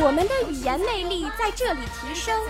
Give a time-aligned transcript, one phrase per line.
[0.00, 2.40] 我们的语言魅力在这里提升，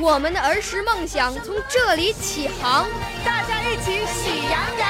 [0.00, 2.86] 我们的儿时梦想从这里起航。
[3.24, 4.88] 大家一起喜羊羊。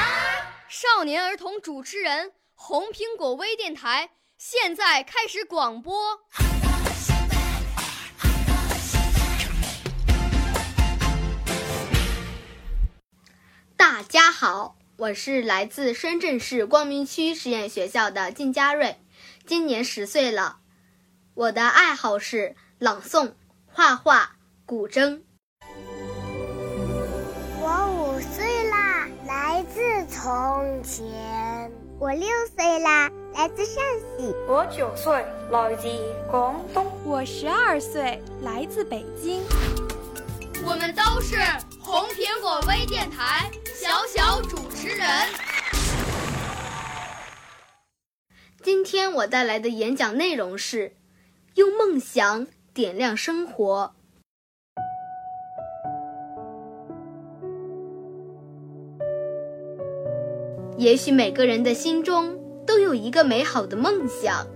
[0.67, 6.19] 少年儿童主持人，红苹果微电台现在开始广播。
[13.77, 19.01] 大家好，我是来自深圳市光明区实验学校的靳佳瑞，
[19.45, 20.60] 今年十岁了。
[21.33, 23.31] 我的爱好是朗诵、
[23.65, 25.21] 画画、古筝。
[27.61, 31.71] 我五岁啦，来自从前。
[31.97, 33.81] 我六岁啦，来自陕
[34.17, 34.35] 西。
[34.45, 35.87] 我九岁，来自
[36.29, 36.85] 广东。
[37.05, 39.41] 我十二岁，来自北京。
[40.65, 41.37] 我们都是
[41.79, 45.07] 红苹果微电台小小主持人。
[48.61, 50.97] 今天我带来的演讲内容是。
[51.55, 53.93] 用梦想点亮生活。
[60.77, 64.47] 也许每个人的心中都有一个美好的梦想，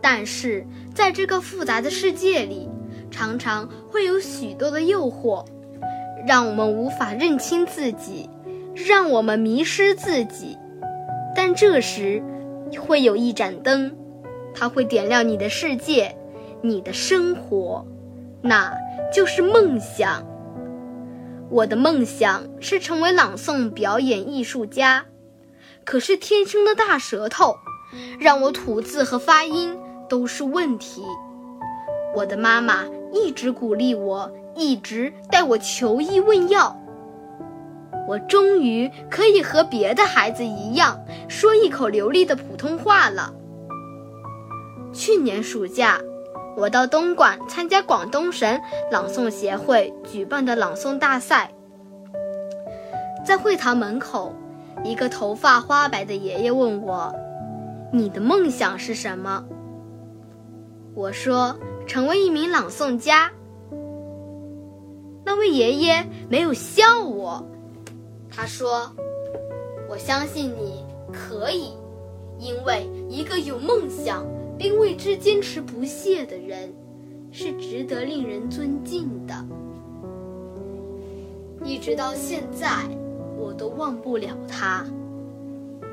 [0.00, 2.68] 但是在这个复杂的世界里，
[3.10, 5.46] 常常会有许多的诱惑，
[6.26, 8.28] 让我们无法认清自己，
[8.74, 10.58] 让我们迷失自己。
[11.34, 12.20] 但这时，
[12.78, 13.96] 会有一盏灯。
[14.54, 16.16] 它会点亮你的世界，
[16.62, 17.86] 你的生活，
[18.42, 18.74] 那
[19.12, 20.24] 就是梦想。
[21.48, 25.06] 我的梦想是成为朗诵表演艺术家，
[25.84, 27.56] 可是天生的大舌头，
[28.20, 29.76] 让我吐字和发音
[30.08, 31.02] 都是问题。
[32.14, 36.76] 我的妈妈一直鼓励我，一直带我求医问药。
[38.08, 43.32] 我终于可以和别的孩子一样，说一口流利的普通话了。
[44.92, 46.00] 去年暑假，
[46.56, 51.50] 我到东莞参加广东省朗诵协会举办的朗诵大赛。
[53.24, 54.34] 在会堂门口，
[54.82, 57.14] 一个头发花白的爷爷问我
[57.92, 59.44] ：“你的梦想是什么？”
[60.94, 63.30] 我说：“成为一名朗诵家。”
[65.24, 67.46] 那位爷爷没有笑我，
[68.28, 68.90] 他说
[69.88, 71.72] ：“我相信你可以，
[72.40, 74.26] 因为一个有梦想。”
[74.60, 76.70] 并为之坚持不懈的人，
[77.32, 79.34] 是值得令人尊敬的。
[81.64, 82.68] 一直到现在，
[83.38, 84.84] 我都忘不了他，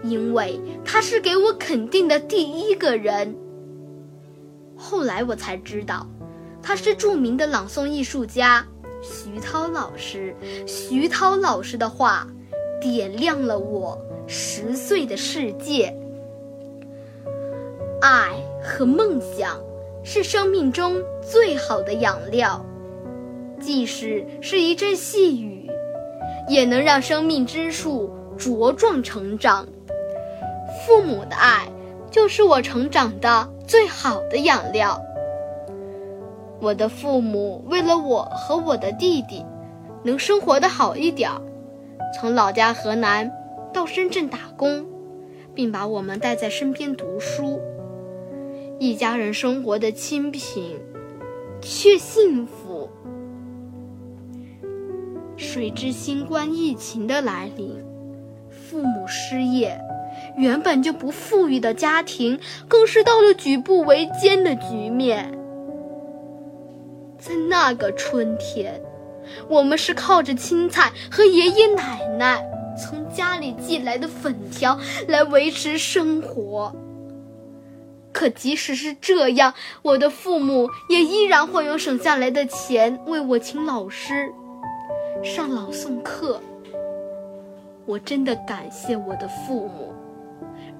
[0.03, 3.33] 因为他是给我肯定的第一个人。
[4.75, 6.05] 后来我才知道，
[6.61, 8.67] 他是著名的朗诵艺术家
[9.01, 10.35] 徐涛老师。
[10.67, 12.27] 徐涛老师的话，
[12.81, 13.97] 点亮了我
[14.27, 15.97] 十岁的世界。
[18.01, 18.31] 爱。
[18.69, 19.57] 和梦想
[20.03, 22.65] 是生命中最好的养料，
[23.61, 25.71] 即使是一阵细雨，
[26.49, 29.65] 也能让生命之树茁壮成长。
[30.85, 31.65] 父母的爱
[32.11, 35.01] 就是我成长的最好的养料。
[36.59, 39.45] 我的父母为了我和我的弟弟
[40.03, 41.31] 能生活的好一点，
[42.19, 43.31] 从老家河南
[43.73, 44.85] 到深圳打工，
[45.53, 47.61] 并把我们带在身边读书。
[48.79, 50.79] 一家人生活的清贫，
[51.61, 52.87] 却幸福。
[55.35, 57.83] 谁知新冠疫情的来临，
[58.51, 59.79] 父母失业，
[60.37, 65.35] 原本就不富裕的家庭更是到了举步维艰的局面。
[67.17, 68.79] 在那个春天，
[69.49, 72.45] 我们是靠着青菜和爷爷奶奶
[72.77, 76.71] 从家里寄来的粉条来维持生活。
[78.17, 79.53] 可即使是这样，
[79.83, 84.33] 我的父母也依然会用省下来的钱为我请老师
[85.23, 86.41] 上朗诵课。
[87.85, 89.93] 我真的感谢我的父母，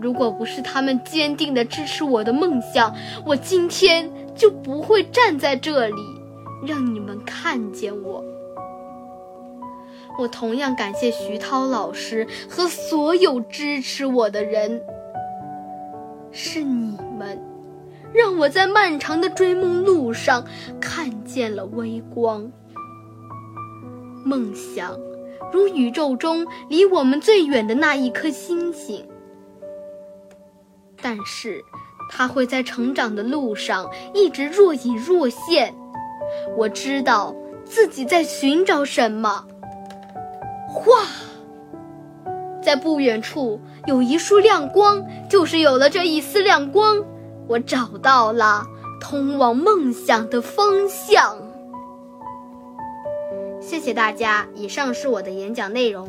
[0.01, 2.92] 如果不是他们坚定的支持我的梦想，
[3.24, 6.01] 我今天就不会站在这里
[6.66, 8.24] 让你们看见我。
[10.18, 14.81] 我同样感谢徐涛老师和所有支持我的人。
[16.39, 17.42] 是你们，
[18.13, 20.45] 让我在漫长的追梦路上
[20.80, 22.51] 看见了微光。
[24.24, 24.95] 梦想，
[25.51, 29.04] 如宇宙中离我们最远的那一颗星星，
[31.01, 31.60] 但是
[32.12, 35.74] 它会在成长的路上一直若隐若现。
[36.56, 37.36] 我知道
[37.66, 39.44] 自己在寻找什么。
[40.69, 41.01] 哗，
[42.68, 47.02] 在不远处有一束亮光，就是有了这一丝亮光，
[47.48, 48.66] 我找到了
[49.00, 51.38] 通往梦想的方向。
[53.62, 56.06] 谢谢大家，以上是我的演讲内容。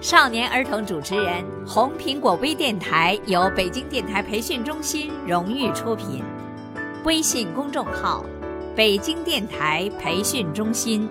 [0.00, 6.24] 少年儿童主持人，红苹果微电台由北京电台培训中心荣誉出品，
[7.04, 8.24] 微信公众号：
[8.76, 11.08] 北京电台培训中心。